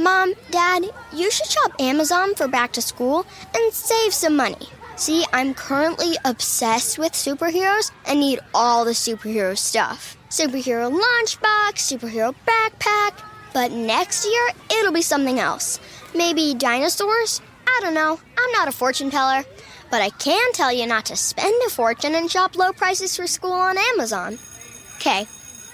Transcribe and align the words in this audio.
Mom, 0.00 0.34
Dad, 0.50 0.84
you 1.12 1.30
should 1.30 1.46
shop 1.46 1.72
Amazon 1.78 2.34
for 2.34 2.48
back 2.48 2.72
to 2.72 2.82
school 2.82 3.26
and 3.54 3.72
save 3.72 4.14
some 4.14 4.36
money. 4.36 4.66
See, 4.96 5.24
I'm 5.32 5.54
currently 5.54 6.16
obsessed 6.24 6.98
with 6.98 7.12
superheroes 7.12 7.92
and 8.06 8.20
need 8.20 8.40
all 8.54 8.84
the 8.84 8.92
superhero 8.92 9.56
stuff 9.56 10.16
superhero 10.30 10.88
lunchbox, 10.90 11.74
superhero 11.74 12.34
backpack. 12.46 13.20
But 13.52 13.72
next 13.72 14.24
year, 14.24 14.50
it'll 14.78 14.92
be 14.92 15.02
something 15.02 15.40
else. 15.40 15.80
Maybe 16.14 16.54
dinosaurs? 16.54 17.42
I 17.66 17.80
don't 17.82 17.94
know. 17.94 18.18
I'm 18.38 18.52
not 18.52 18.68
a 18.68 18.72
fortune 18.72 19.10
teller. 19.10 19.44
But 19.90 20.02
I 20.02 20.10
can 20.10 20.52
tell 20.52 20.72
you 20.72 20.86
not 20.86 21.06
to 21.06 21.16
spend 21.16 21.54
a 21.66 21.70
fortune 21.70 22.14
and 22.14 22.30
shop 22.30 22.56
low 22.56 22.72
prices 22.72 23.16
for 23.16 23.26
school 23.26 23.52
on 23.52 23.76
Amazon. 23.76 24.38
Okay, 24.96 25.26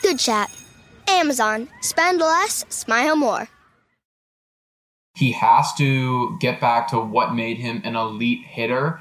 good 0.03 0.19
chat. 0.19 0.51
Amazon. 1.07 1.69
Spend 1.83 2.19
less, 2.19 2.65
smile 2.71 3.17
more. 3.17 3.49
He 5.17 5.33
has 5.33 5.72
to 5.77 6.36
get 6.41 6.61
back 6.61 6.89
to 6.89 7.00
what 7.00 7.34
made 7.34 7.56
him 7.56 7.81
an 7.84 7.96
elite 7.96 8.45
hitter. 8.45 9.01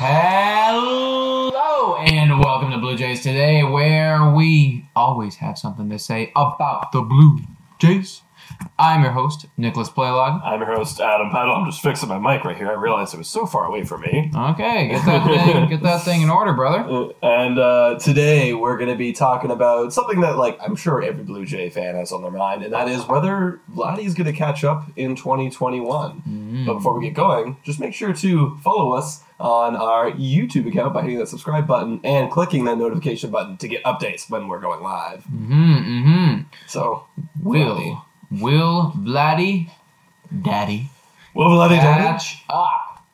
Hello 0.00 1.96
and 1.96 2.40
welcome 2.40 2.70
to 2.70 2.78
Blue 2.78 2.96
Jays 2.96 3.22
today, 3.22 3.62
where 3.64 4.30
we 4.30 4.88
always 4.96 5.36
have 5.36 5.58
something 5.58 5.90
to 5.90 5.98
say 5.98 6.32
about 6.34 6.90
the 6.92 7.02
Blue 7.02 7.40
Jays. 7.78 8.22
I'm 8.78 9.02
your 9.02 9.12
host, 9.12 9.46
Nicholas 9.56 9.88
Playlog. 9.88 10.40
I'm 10.44 10.60
your 10.60 10.74
host, 10.74 11.00
Adam 11.00 11.30
Peddle. 11.30 11.54
I'm 11.54 11.66
just 11.66 11.82
fixing 11.82 12.08
my 12.08 12.18
mic 12.18 12.44
right 12.44 12.56
here. 12.56 12.68
I 12.68 12.74
realized 12.74 13.12
it 13.12 13.18
was 13.18 13.28
so 13.28 13.44
far 13.44 13.66
away 13.66 13.84
from 13.84 14.02
me. 14.02 14.30
Okay, 14.34 14.88
get 14.88 15.04
that 15.04 15.26
thing, 15.26 15.68
get 15.68 15.82
that 15.82 16.02
thing 16.02 16.22
in 16.22 16.30
order, 16.30 16.52
brother. 16.52 17.12
And 17.22 17.58
uh, 17.58 17.98
today 17.98 18.54
we're 18.54 18.76
going 18.76 18.90
to 18.90 18.96
be 18.96 19.12
talking 19.12 19.50
about 19.50 19.92
something 19.92 20.20
that, 20.20 20.36
like, 20.36 20.58
I'm 20.62 20.76
sure 20.76 21.02
every 21.02 21.24
Blue 21.24 21.44
Jay 21.44 21.70
fan 21.70 21.96
has 21.96 22.12
on 22.12 22.22
their 22.22 22.30
mind, 22.30 22.62
and 22.62 22.72
that 22.72 22.88
is 22.88 23.06
whether 23.06 23.60
Vladdy's 23.74 24.14
going 24.14 24.26
to 24.26 24.32
catch 24.32 24.62
up 24.62 24.84
in 24.96 25.16
2021. 25.16 26.64
But 26.66 26.74
before 26.74 26.98
we 26.98 27.06
get 27.06 27.14
going, 27.14 27.56
just 27.64 27.80
make 27.80 27.94
sure 27.94 28.12
to 28.12 28.56
follow 28.58 28.92
us 28.92 29.22
on 29.40 29.76
our 29.76 30.10
YouTube 30.12 30.66
account 30.68 30.92
by 30.92 31.02
hitting 31.02 31.18
that 31.18 31.28
subscribe 31.28 31.66
button 31.66 32.00
and 32.02 32.30
clicking 32.30 32.64
that 32.64 32.76
notification 32.78 33.30
button 33.30 33.56
to 33.58 33.68
get 33.68 33.82
updates 33.84 34.28
when 34.28 34.48
we're 34.48 34.60
going 34.60 34.82
live. 34.82 35.24
Mm-hmm, 35.24 35.74
mm-hmm. 35.74 36.42
So, 36.66 37.06
Will, 37.40 38.04
will 38.30 38.92
Vladdy, 38.96 39.70
Daddy, 40.42 40.90
Will 41.34 41.48
Vladdy 41.48 41.76
Daddy? 41.76 42.02
catch 42.02 42.44
up 42.48 43.04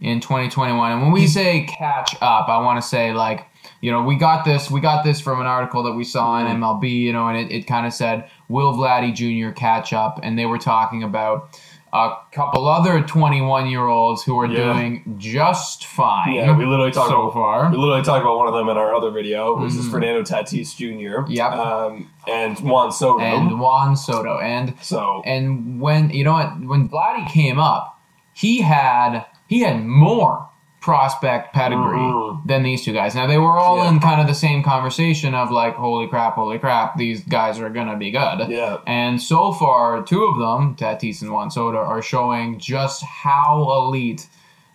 in 0.00 0.20
2021. 0.20 0.92
And 0.92 1.02
when 1.02 1.12
we 1.12 1.26
say 1.26 1.64
catch 1.64 2.14
up, 2.20 2.48
I 2.48 2.58
want 2.58 2.82
to 2.82 2.86
say 2.86 3.12
like, 3.12 3.46
you 3.80 3.90
know, 3.90 4.02
we 4.02 4.16
got 4.16 4.44
this, 4.44 4.70
we 4.70 4.80
got 4.80 5.04
this 5.04 5.20
from 5.20 5.40
an 5.40 5.46
article 5.46 5.82
that 5.84 5.92
we 5.92 6.04
saw 6.04 6.38
in 6.38 6.46
MLB, 6.46 6.82
mm-hmm. 6.82 6.86
you 6.86 7.12
know, 7.12 7.28
and 7.28 7.38
it, 7.38 7.54
it 7.54 7.66
kind 7.66 7.86
of 7.86 7.92
said, 7.92 8.28
will 8.48 8.74
Vladdy 8.74 9.14
Jr. 9.14 9.52
catch 9.52 9.92
up? 9.92 10.20
And 10.22 10.38
they 10.38 10.46
were 10.46 10.58
talking 10.58 11.02
about 11.02 11.60
a 11.94 12.12
couple 12.32 12.66
other 12.66 13.02
21 13.02 13.68
year 13.68 13.86
olds 13.86 14.22
who 14.22 14.38
are 14.38 14.46
Yeah. 14.46 14.72
doing 14.72 15.16
just 15.18 15.84
fine. 15.86 16.32
Yeah, 16.32 16.56
we 16.56 16.64
literally 16.64 16.90
talked 16.90 17.10
so 17.10 17.22
about 17.22 17.34
far. 17.34 17.70
We 17.70 17.76
literally 17.76 18.02
talked 18.02 18.22
about 18.22 18.38
one 18.38 18.46
of 18.48 18.54
them 18.54 18.68
in 18.70 18.76
our 18.78 18.94
other 18.94 19.10
video. 19.10 19.58
This 19.60 19.76
is 19.76 19.86
Mhm. 19.86 19.90
Fernando 19.90 20.22
Tatis 20.22 20.74
Jr. 20.74 21.30
Yep. 21.30 21.52
Um, 21.52 22.08
and 22.26 22.58
Juan 22.60 22.92
Soto. 22.92 23.20
And 23.22 23.60
Juan 23.60 23.94
Soto. 23.96 24.38
And 24.38 24.74
so 24.80 25.20
and 25.26 25.80
when 25.80 26.08
you 26.10 26.24
know 26.24 26.32
what 26.32 26.60
when 26.60 26.88
Vladdy 26.88 27.28
came 27.28 27.58
up, 27.58 27.98
he 28.32 28.62
had 28.62 29.26
he 29.46 29.60
had 29.60 29.84
more 29.84 30.48
prospect 30.82 31.54
pedigree 31.54 31.96
Mhm. 31.98 32.46
than 32.46 32.62
these 32.62 32.84
two 32.84 32.92
guys. 32.92 33.14
Now 33.14 33.26
they 33.26 33.38
were 33.38 33.56
all 33.58 33.78
Yeah. 33.78 33.88
in 33.88 34.00
kind 34.00 34.20
of 34.20 34.26
the 34.26 34.34
same 34.34 34.62
conversation 34.62 35.34
of 35.34 35.50
like, 35.50 35.76
holy 35.76 36.06
crap, 36.08 36.34
holy 36.34 36.58
crap, 36.58 36.96
these 36.96 37.24
guys 37.24 37.58
are 37.60 37.70
gonna 37.70 37.96
be 37.96 38.10
good. 38.10 38.48
Yeah. 38.50 38.76
And 38.86 39.22
so 39.22 39.52
far, 39.52 40.02
two 40.02 40.24
of 40.24 40.38
them, 40.38 40.74
Tatis 40.76 41.22
and 41.22 41.32
Juan 41.32 41.50
Soto, 41.50 41.78
are 41.78 42.02
showing 42.02 42.58
just 42.58 43.02
how 43.04 43.62
elite 43.70 44.26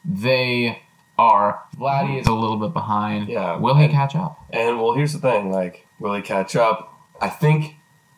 they 0.03 0.79
are. 1.19 1.61
Vladdy 1.77 2.19
is 2.19 2.27
a 2.27 2.33
little 2.33 2.57
bit 2.57 2.73
behind. 2.73 3.27
Yeah. 3.27 3.57
Will 3.57 3.75
he 3.75 3.87
catch 3.87 4.15
up? 4.15 4.39
And 4.51 4.79
well, 4.81 4.93
here's 4.93 5.13
the 5.13 5.19
thing: 5.19 5.51
like, 5.51 5.85
will 5.99 6.13
he 6.13 6.21
catch 6.21 6.55
up? 6.55 6.93
I 7.21 7.29
think 7.29 7.75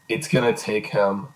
it's 0.08 0.28
gonna 0.28 0.54
take 0.54 0.88
him 0.88 1.30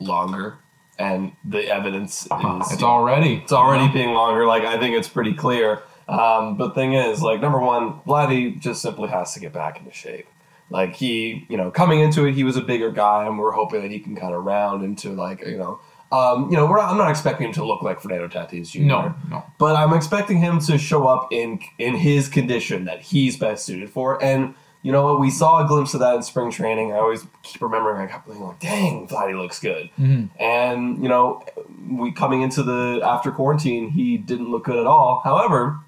longer, 0.00 0.58
and 0.98 1.32
the 1.44 1.68
evidence 1.68 2.22
is 2.26 2.72
It's 2.72 2.82
already. 2.82 3.34
it's 3.42 3.52
already 3.52 3.88
being 3.88 4.12
longer. 4.14 4.46
Like, 4.46 4.64
I 4.64 4.78
think 4.78 4.94
it's 4.96 5.08
pretty 5.08 5.34
clear. 5.34 5.82
Um, 6.08 6.56
but 6.56 6.74
thing 6.74 6.94
is, 6.94 7.22
like, 7.22 7.40
number 7.40 7.60
one, 7.60 8.00
Vladdy 8.06 8.58
just 8.58 8.80
simply 8.80 9.08
has 9.08 9.34
to 9.34 9.40
get 9.40 9.52
back 9.52 9.78
into 9.78 9.92
shape. 9.92 10.26
Like 10.70 10.94
he, 10.94 11.46
you 11.48 11.56
know, 11.56 11.70
coming 11.70 12.00
into 12.00 12.26
it, 12.26 12.34
he 12.34 12.44
was 12.44 12.56
a 12.56 12.60
bigger 12.60 12.90
guy, 12.90 13.26
and 13.26 13.38
we're 13.38 13.52
hoping 13.52 13.82
that 13.82 13.90
he 13.90 13.98
can 13.98 14.16
kind 14.16 14.34
of 14.34 14.44
round 14.44 14.84
into 14.84 15.10
like, 15.10 15.40
you 15.46 15.56
know, 15.56 15.80
um, 16.10 16.50
you 16.50 16.56
know, 16.56 16.66
we're 16.66 16.76
not, 16.76 16.90
I'm 16.90 16.98
not 16.98 17.10
expecting 17.10 17.48
him 17.48 17.52
to 17.54 17.64
look 17.64 17.82
like 17.82 18.00
Fernando 18.00 18.28
Tatis 18.28 18.70
Jr. 18.70 18.80
No, 18.80 19.14
no. 19.30 19.44
but 19.58 19.76
I'm 19.76 19.92
expecting 19.92 20.38
him 20.38 20.58
to 20.60 20.78
show 20.78 21.06
up 21.06 21.32
in 21.32 21.60
in 21.78 21.94
his 21.94 22.28
condition 22.28 22.84
that 22.86 23.00
he's 23.00 23.36
best 23.36 23.64
suited 23.64 23.90
for. 23.90 24.22
And 24.22 24.54
you 24.82 24.92
know 24.92 25.04
what? 25.04 25.20
We 25.20 25.30
saw 25.30 25.64
a 25.64 25.68
glimpse 25.68 25.92
of 25.94 26.00
that 26.00 26.14
in 26.16 26.22
spring 26.22 26.50
training. 26.50 26.92
I 26.92 26.96
always 26.96 27.26
keep 27.42 27.60
remembering. 27.60 28.00
I 28.00 28.10
kept 28.10 28.26
thinking, 28.26 28.44
like, 28.46 28.60
"Dang, 28.60 29.06
Vladdy 29.08 29.36
looks 29.36 29.58
good." 29.58 29.90
And 30.38 31.02
you 31.02 31.08
know, 31.08 31.44
we 31.90 32.12
coming 32.12 32.42
into 32.42 32.62
the 32.62 33.00
after 33.02 33.30
quarantine, 33.30 33.90
he 33.90 34.16
didn't 34.16 34.50
look 34.50 34.64
good 34.64 34.78
at 34.78 34.86
all. 34.86 35.20
However, 35.24 35.80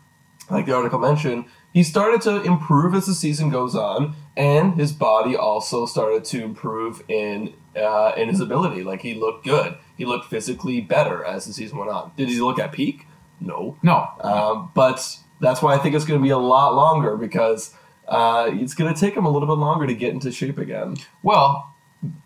like 0.51 0.67
the 0.67 0.75
article 0.75 0.99
mentioned, 0.99 1.45
he 1.73 1.83
started 1.83 2.21
to 2.23 2.43
improve 2.43 2.95
as 2.95 3.07
the 3.07 3.15
season 3.15 3.51
goes 3.51 3.75
on, 3.77 4.15
and 4.37 4.75
his 4.75 4.93
body 4.93 5.37
also 5.37 5.87
started 5.87 6.25
to 6.27 6.43
improve 6.43 7.03
in 7.09 7.55
uh, 7.77 8.13
in 8.17 8.29
his 8.29 8.41
ability. 8.41 8.83
Like 8.83 9.03
he 9.03 9.15
looked 9.15 9.45
good. 9.45 9.77
He 9.97 10.05
looked 10.05 10.27
physically 10.27 10.81
better 10.81 11.25
as 11.25 11.45
the 11.47 11.53
season 11.53 11.79
went 11.79 11.91
on. 11.91 12.13
Did 12.17 12.29
he 12.29 12.41
look 12.41 12.59
at 12.59 12.73
peak? 12.73 13.07
No. 13.41 13.77
No. 13.83 14.09
Um, 14.21 14.71
but 14.75 15.17
that's 15.41 15.63
why 15.63 15.75
I 15.75 15.79
think 15.79 15.95
it's 15.95 16.05
going 16.05 16.19
to 16.21 16.23
be 16.25 16.31
a 16.31 16.39
lot 16.39 16.75
longer 16.75 17.17
because 17.17 17.75
uh, 18.09 18.51
it's 18.53 18.75
going 18.75 18.93
to 18.93 18.99
take 18.99 19.15
him 19.15 19.25
a 19.25 19.31
little 19.31 19.47
bit 19.49 19.59
longer 19.61 19.87
to 19.87 19.95
get 19.95 20.13
into 20.13 20.33
shape 20.33 20.59
again. 20.59 20.97
Well, 21.23 21.75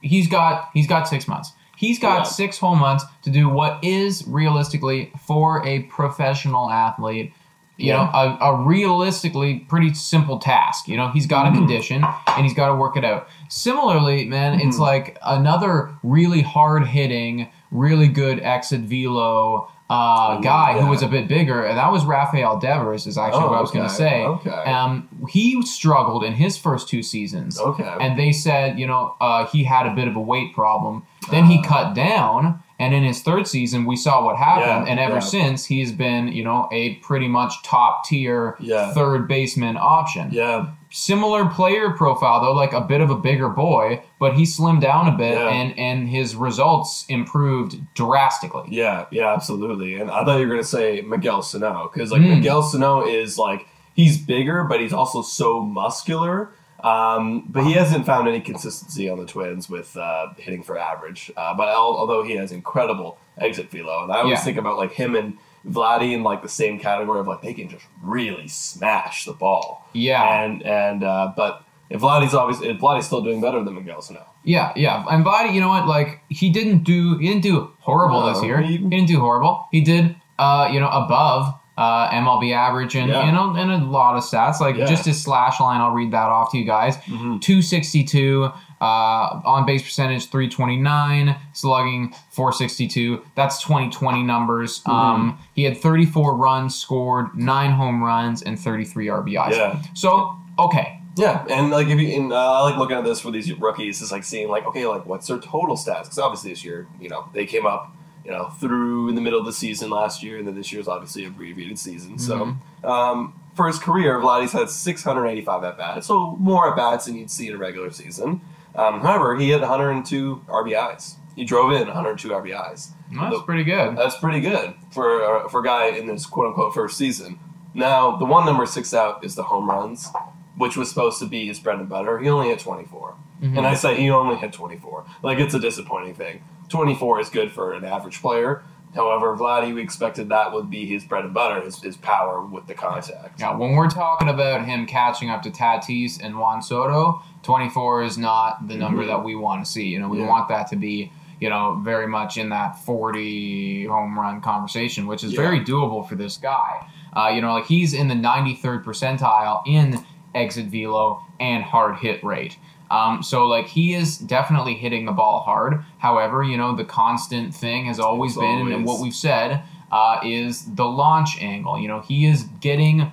he's 0.00 0.26
got 0.28 0.70
he's 0.72 0.86
got 0.86 1.06
six 1.08 1.28
months. 1.28 1.52
He's 1.76 1.98
got 1.98 2.18
Yeah. 2.18 2.22
six 2.24 2.58
whole 2.58 2.76
months 2.76 3.04
to 3.22 3.30
do 3.30 3.48
what 3.48 3.82
is 3.84 4.24
realistically 4.26 5.12
for 5.26 5.64
a 5.66 5.82
professional 5.82 6.70
athlete 6.70 7.34
you 7.76 7.92
know, 7.92 8.02
a, 8.02 8.38
a 8.40 8.62
realistically 8.64 9.60
pretty 9.68 9.92
simple 9.94 10.38
task. 10.38 10.86
You 10.88 10.96
know, 10.96 11.08
he's 11.08 11.26
got 11.26 11.52
a 11.52 11.52
condition 11.52 12.04
and 12.28 12.44
he's 12.44 12.54
got 12.54 12.68
to 12.68 12.74
work 12.74 12.96
it 12.96 13.04
out. 13.04 13.28
Similarly, 13.48 14.24
man, 14.26 14.60
it's 14.60 14.78
like 14.78 15.18
another 15.22 15.94
really 16.02 16.42
hard 16.42 16.86
hitting, 16.86 17.48
really 17.70 18.08
good 18.08 18.40
exit 18.40 18.82
velo 18.82 19.68
uh, 19.90 20.38
guy 20.40 20.76
yeah. 20.76 20.82
who 20.82 20.88
was 20.88 21.02
a 21.02 21.08
bit 21.08 21.28
bigger, 21.28 21.62
and 21.64 21.76
that 21.76 21.92
was 21.92 22.04
Rafael 22.04 22.58
Devers. 22.58 23.06
Is 23.06 23.18
actually 23.18 23.44
Oh, 23.44 23.50
what 23.50 23.58
I 23.58 23.60
was 23.60 23.70
going 23.70 23.86
to 23.86 23.94
say. 23.94 24.24
okay. 24.24 24.50
Um, 24.50 25.08
he 25.28 25.60
struggled 25.62 26.24
in 26.24 26.32
his 26.32 26.56
first 26.56 26.88
two 26.88 27.02
seasons. 27.02 27.60
Okay. 27.60 27.94
And 28.00 28.18
they 28.18 28.32
said, 28.32 28.78
you 28.78 28.86
know, 28.86 29.14
uh, 29.20 29.46
he 29.46 29.64
had 29.64 29.86
a 29.86 29.94
bit 29.94 30.08
of 30.08 30.16
a 30.16 30.20
weight 30.20 30.54
problem. 30.54 31.06
Then 31.30 31.44
he 31.46 31.62
cut 31.62 31.94
down, 31.94 32.62
and 32.78 32.92
in 32.94 33.04
his 33.04 33.22
third 33.22 33.46
season, 33.46 33.84
we 33.86 33.96
saw 33.96 34.24
what 34.24 34.36
happened. 34.36 34.86
Yeah, 34.86 34.90
and 34.90 34.98
ever 35.00 35.14
yeah. 35.14 35.20
since, 35.20 35.64
he's 35.66 35.92
been, 35.92 36.28
you 36.28 36.42
know, 36.42 36.68
a 36.72 36.94
pretty 36.96 37.28
much 37.28 37.62
top 37.62 38.04
tier 38.04 38.56
Yeah. 38.58 38.92
third 38.92 39.28
baseman 39.28 39.76
option. 39.78 40.28
Yeah. 40.32 40.66
Similar 40.90 41.46
player 41.46 41.90
profile 41.90 42.40
though, 42.40 42.52
like 42.52 42.72
a 42.72 42.80
bit 42.80 43.00
of 43.00 43.10
a 43.10 43.16
bigger 43.16 43.48
boy, 43.48 44.02
but 44.20 44.34
he 44.34 44.42
slimmed 44.44 44.80
down 44.80 45.08
a 45.08 45.16
bit, 45.16 45.36
and 45.36 45.76
and 45.78 46.08
his 46.08 46.36
results 46.36 47.04
improved 47.08 47.76
drastically. 47.94 48.68
Yeah, 48.70 49.06
yeah, 49.10 49.32
absolutely. 49.32 49.94
And 49.96 50.08
I 50.10 50.24
thought 50.24 50.38
you 50.38 50.46
were 50.46 50.54
gonna 50.54 50.62
say 50.64 51.00
Miguel 51.00 51.42
Sano 51.42 51.90
because 51.92 52.12
like 52.12 52.22
Mm. 52.22 52.36
Miguel 52.36 52.62
Sano 52.62 53.04
is 53.04 53.36
like 53.38 53.66
he's 53.94 54.18
bigger, 54.18 54.64
but 54.64 54.80
he's 54.80 54.92
also 54.92 55.22
so 55.22 55.60
muscular. 55.62 56.50
Um, 56.82 57.46
but 57.48 57.64
he 57.64 57.72
hasn't 57.72 58.04
found 58.06 58.28
any 58.28 58.40
consistency 58.40 59.08
on 59.08 59.18
the 59.18 59.26
Twins 59.26 59.68
with 59.70 59.96
uh, 59.96 60.28
hitting 60.36 60.62
for 60.62 60.78
average. 60.78 61.30
Uh, 61.36 61.54
but 61.54 61.68
al- 61.68 61.96
although 61.96 62.22
he 62.22 62.36
has 62.36 62.52
incredible 62.52 63.18
exit 63.38 63.70
velo, 63.70 64.02
and 64.04 64.12
I 64.12 64.18
always 64.18 64.32
Yeah. 64.38 64.44
think 64.44 64.58
about 64.58 64.76
like 64.76 64.92
him 64.92 65.14
and 65.14 65.38
Vladdy 65.66 66.12
in 66.12 66.22
like 66.22 66.42
the 66.42 66.48
same 66.48 66.78
category 66.78 67.20
of 67.20 67.26
like 67.26 67.40
they 67.40 67.54
can 67.54 67.68
just 67.70 67.86
really 68.02 68.48
smash 68.48 69.24
the 69.24 69.32
ball. 69.32 69.88
Yeah. 69.94 70.42
and 70.44 70.62
and 70.62 71.02
uh, 71.02 71.32
but 71.34 71.64
if 71.88 72.02
Vladdy's 72.02 72.34
obviously 72.34 72.68
if 72.68 72.78
Vladdy's 72.78 73.06
still 73.06 73.22
doing 73.22 73.40
better 73.40 73.62
than 73.64 73.74
Miguel 73.74 74.02
Sano. 74.02 74.26
Yeah, 74.42 74.72
yeah. 74.76 75.06
And 75.10 75.24
Vladdy, 75.24 75.54
you 75.54 75.60
know 75.62 75.68
what? 75.68 75.86
Like 75.86 76.20
he 76.28 76.50
didn't 76.50 76.84
do 76.84 77.16
he 77.16 77.28
didn't 77.28 77.42
do 77.42 77.72
horrible 77.78 78.20
No, 78.20 78.34
this 78.34 78.42
year. 78.42 78.60
he- 78.60 78.76
He, 78.76 78.78
didn't 78.78 79.06
do 79.06 79.20
horrible. 79.20 79.68
He 79.72 79.80
did 79.80 80.16
uh, 80.38 80.68
you 80.70 80.80
know, 80.80 80.88
above 80.88 81.54
uh, 81.76 82.08
MLB 82.10 82.52
average 82.54 82.94
and 82.94 83.08
Yeah. 83.10 83.26
you 83.26 83.32
know, 83.32 83.54
and 83.56 83.70
a 83.70 83.78
lot 83.78 84.16
of 84.16 84.22
stats. 84.22 84.60
Like 84.60 84.76
Yeah. 84.76 84.86
just 84.86 85.04
his 85.06 85.20
slash 85.22 85.58
line, 85.60 85.80
I'll 85.80 85.90
read 85.90 86.12
that 86.12 86.28
off 86.30 86.52
to 86.52 86.58
you 86.58 86.64
guys. 86.64 86.96
Mm-hmm. 86.98 87.38
Two 87.38 87.62
sixty 87.62 88.04
two, 88.04 88.50
uh, 88.80 89.40
on 89.44 89.66
base 89.66 89.82
percentage 89.82 90.30
three 90.30 90.48
twenty 90.48 90.76
nine, 90.76 91.36
slugging 91.52 92.14
four 92.30 92.52
sixty 92.52 92.86
two. 92.86 93.22
That's 93.34 93.60
twenty 93.60 93.90
twenty 93.90 94.22
numbers. 94.22 94.80
Mm-hmm. 94.80 94.90
Um, 94.90 95.38
he 95.54 95.64
had 95.64 95.76
thirty 95.76 96.06
four 96.06 96.36
runs 96.36 96.76
scored, 96.76 97.36
nine 97.36 97.72
home 97.72 98.02
runs, 98.04 98.42
and 98.42 98.58
thirty 98.58 98.84
three 98.84 99.06
RBIs. 99.08 99.52
Yeah. 99.52 99.82
So 99.94 100.36
okay. 100.58 101.00
Yeah, 101.16 101.44
and 101.48 101.70
like 101.70 101.86
if 101.86 102.00
you, 102.00 102.08
and, 102.08 102.32
uh, 102.32 102.36
I 102.54 102.60
like 102.62 102.76
looking 102.76 102.96
at 102.96 103.04
this 103.04 103.20
for 103.20 103.30
these 103.30 103.52
rookies, 103.52 104.02
is 104.02 104.10
like 104.10 104.24
seeing 104.24 104.48
like 104.48 104.66
okay, 104.66 104.84
like 104.86 105.06
what's 105.06 105.28
their 105.28 105.38
total 105.38 105.76
stats? 105.76 106.02
Because 106.02 106.18
obviously 106.18 106.50
this 106.50 106.64
year, 106.64 106.88
you 107.00 107.08
know, 107.08 107.28
they 107.32 107.46
came 107.46 107.66
up, 107.66 107.94
you 108.24 108.30
know, 108.30 108.46
through 108.60 109.08
in 109.10 109.14
the 109.14 109.20
middle 109.20 109.38
of 109.38 109.46
the 109.46 109.52
season 109.52 109.90
last 109.90 110.22
year, 110.22 110.38
and 110.38 110.46
then 110.48 110.54
this 110.54 110.72
year's 110.72 110.88
obviously 110.88 111.24
abbreviated 111.24 111.78
season. 111.78 112.18
So 112.18 112.56
um, 112.82 113.40
for 113.54 113.66
his 113.66 113.78
career, 113.78 114.18
Vladdy's 114.20 114.52
had 114.52 114.70
685 114.70 115.64
at 115.64 115.76
bats, 115.78 116.06
so 116.06 116.36
more 116.36 116.70
at 116.70 116.76
bats 116.76 117.04
than 117.06 117.16
you'd 117.16 117.30
see 117.30 117.48
in 117.48 117.54
a 117.54 117.58
regular 117.58 117.90
season. 117.90 118.40
Um, 118.74 119.00
however, 119.02 119.36
he 119.36 119.50
had 119.50 119.60
102 119.60 120.44
RBIs. 120.48 121.14
He 121.36 121.44
drove 121.44 121.72
in 121.72 121.86
102 121.86 122.28
RBIs. 122.30 122.90
That's 123.12 123.36
The- 123.36 123.42
pretty 123.42 123.64
good. 123.64 123.96
that's 123.96 124.16
pretty 124.16 124.40
good 124.40 124.74
for 124.90 125.22
uh, 125.44 125.48
for 125.48 125.60
a 125.60 125.64
guy 125.64 125.88
in 125.88 126.06
this 126.06 126.26
quote 126.26 126.46
unquote 126.48 126.74
first 126.74 126.96
season. 126.96 127.38
Now, 127.74 128.16
the 128.16 128.24
one 128.24 128.46
number 128.46 128.66
six 128.66 128.94
out 128.94 129.24
is 129.24 129.34
the 129.34 129.42
home 129.44 129.68
runs, 129.68 130.08
which 130.56 130.76
was 130.76 130.88
supposed 130.88 131.18
to 131.18 131.26
be 131.26 131.46
his 131.46 131.58
bread 131.58 131.78
and 131.80 131.88
butter. 131.88 132.18
He 132.20 132.28
only 132.28 132.48
hit 132.48 132.60
24. 132.60 133.14
Mm-hmm. 133.44 133.58
And 133.58 133.66
I 133.66 133.74
say 133.74 133.96
he 133.96 134.10
only 134.10 134.36
hit 134.36 134.52
24. 134.52 135.04
Like, 135.22 135.38
it's 135.38 135.54
a 135.54 135.60
disappointing 135.60 136.14
thing. 136.14 136.42
24 136.70 137.20
is 137.20 137.28
good 137.28 137.52
for 137.52 137.74
an 137.74 137.84
average 137.84 138.20
player. 138.22 138.62
However, 138.94 139.36
Vladdy, 139.36 139.74
we 139.74 139.82
expected 139.82 140.28
that 140.28 140.52
would 140.52 140.70
be 140.70 140.86
his 140.86 141.04
bread 141.04 141.24
and 141.24 141.34
butter, 141.34 141.60
his, 141.60 141.82
his 141.82 141.96
power 141.96 142.40
with 142.44 142.66
the 142.68 142.74
contact. 142.74 143.40
Now, 143.40 143.58
when 143.58 143.72
we're 143.72 143.90
talking 143.90 144.28
about 144.28 144.64
him 144.64 144.86
catching 144.86 145.30
up 145.30 145.42
to 145.42 145.50
Tatis 145.50 146.20
and 146.22 146.38
Juan 146.38 146.62
Soto, 146.62 147.20
24 147.42 148.04
is 148.04 148.16
not 148.16 148.68
the 148.68 148.76
number 148.76 149.04
that 149.04 149.22
we 149.24 149.34
want 149.34 149.64
to 149.64 149.70
see. 149.70 149.84
You 149.88 149.98
know, 149.98 150.08
we 150.08 150.18
Mm-hmm. 150.18 150.26
Yeah. 150.26 150.30
want 150.30 150.48
that 150.48 150.68
to 150.68 150.76
be, 150.76 151.12
you 151.40 151.50
know, 151.50 151.80
very 151.82 152.06
much 152.06 152.38
in 152.38 152.50
that 152.50 152.78
40 152.84 153.86
home 153.86 154.18
run 154.18 154.40
conversation, 154.40 155.06
which 155.06 155.24
is 155.24 155.32
Yeah. 155.32 155.40
very 155.40 155.60
doable 155.60 156.08
for 156.08 156.14
this 156.14 156.36
guy. 156.36 156.86
Uh, 157.12 157.28
you 157.34 157.40
know, 157.42 157.52
like 157.52 157.66
he's 157.66 157.94
in 157.94 158.08
the 158.08 158.14
93rd 158.14 158.84
percentile 158.84 159.62
in 159.66 160.04
exit 160.34 160.66
velo 160.66 161.20
and 161.40 161.62
hard 161.64 161.96
hit 161.96 162.22
rate. 162.24 162.56
Um, 162.94 163.22
so 163.22 163.46
like 163.46 163.66
he 163.66 163.94
is 163.94 164.18
definitely 164.18 164.74
hitting 164.74 165.04
the 165.04 165.12
ball 165.12 165.40
hard. 165.40 165.84
However, 165.98 166.44
you 166.44 166.56
know 166.56 166.76
the 166.76 166.84
constant 166.84 167.54
thing 167.54 167.86
has 167.86 167.98
always 167.98 168.32
It's 168.32 168.40
been, 168.40 168.72
and 168.72 168.84
what 168.84 169.00
we've 169.00 169.14
said 169.14 169.62
uh, 169.90 170.20
is 170.24 170.64
the 170.74 170.84
launch 170.84 171.40
angle. 171.40 171.78
You 171.78 171.88
know, 171.88 172.00
he 172.00 172.26
is 172.26 172.44
getting 172.60 173.10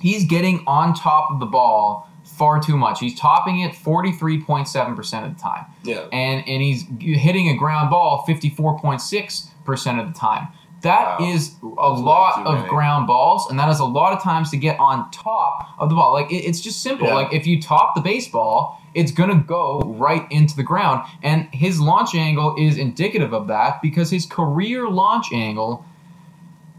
he's 0.00 0.24
getting 0.24 0.64
on 0.66 0.94
top 0.94 1.30
of 1.30 1.40
the 1.40 1.46
ball 1.46 2.08
far 2.24 2.60
too 2.60 2.76
much. 2.76 2.98
He's 2.98 3.18
topping 3.18 3.60
it 3.60 3.72
43.7% 3.72 5.26
of 5.26 5.36
the 5.36 5.40
time. 5.40 5.66
Yeah. 5.84 6.08
And 6.12 6.46
and 6.48 6.62
he's 6.62 6.84
hitting 6.98 7.48
a 7.48 7.56
ground 7.56 7.90
ball 7.90 8.24
54.6% 8.26 10.00
of 10.00 10.12
the 10.12 10.18
time. 10.18 10.48
That 10.82 11.20
Wow. 11.20 11.26
is 11.30 11.56
a 11.62 11.66
way 11.66 12.00
lot 12.00 12.46
of 12.46 12.68
ground 12.68 13.06
balls, 13.06 13.48
and 13.48 13.58
that 13.58 13.68
is 13.68 13.78
a 13.80 13.84
lot 13.84 14.12
of 14.12 14.22
times 14.22 14.50
to 14.50 14.56
get 14.56 14.78
on 14.80 15.10
top 15.10 15.68
of 15.78 15.88
the 15.88 15.94
ball. 15.94 16.12
Like 16.12 16.30
it, 16.30 16.44
it's 16.44 16.60
just 16.60 16.82
simple. 16.82 17.06
Yeah. 17.08 17.14
Like 17.14 17.32
if 17.32 17.46
you 17.46 17.60
top 17.62 17.94
the 17.94 18.00
baseball, 18.00 18.80
it's 18.94 19.12
gonna 19.12 19.42
go 19.46 19.80
right 19.96 20.26
into 20.30 20.54
the 20.56 20.62
ground. 20.62 21.04
And 21.22 21.48
his 21.52 21.80
launch 21.80 22.14
angle 22.14 22.54
is 22.58 22.76
indicative 22.76 23.32
of 23.32 23.46
that 23.46 23.80
because 23.80 24.10
his 24.10 24.26
career 24.26 24.88
launch 24.88 25.32
angle 25.32 25.84